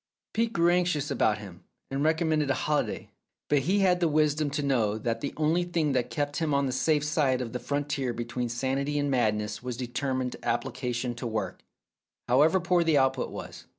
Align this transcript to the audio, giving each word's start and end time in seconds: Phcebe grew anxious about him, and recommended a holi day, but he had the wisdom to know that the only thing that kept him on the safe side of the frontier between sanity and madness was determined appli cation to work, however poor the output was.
Phcebe 0.33 0.51
grew 0.53 0.71
anxious 0.71 1.11
about 1.11 1.37
him, 1.37 1.63
and 1.91 2.03
recommended 2.03 2.49
a 2.49 2.55
holi 2.55 2.83
day, 2.87 3.09
but 3.49 3.59
he 3.59 3.81
had 3.81 3.99
the 3.99 4.07
wisdom 4.07 4.49
to 4.49 4.63
know 4.63 4.97
that 4.97 5.21
the 5.21 5.31
only 5.37 5.63
thing 5.63 5.91
that 5.91 6.09
kept 6.09 6.37
him 6.37 6.55
on 6.55 6.65
the 6.65 6.71
safe 6.71 7.03
side 7.03 7.39
of 7.39 7.53
the 7.53 7.59
frontier 7.59 8.11
between 8.11 8.49
sanity 8.49 8.97
and 8.97 9.11
madness 9.11 9.61
was 9.61 9.77
determined 9.77 10.37
appli 10.41 10.73
cation 10.73 11.13
to 11.13 11.27
work, 11.27 11.61
however 12.27 12.59
poor 12.59 12.83
the 12.83 12.97
output 12.97 13.29
was. 13.29 13.67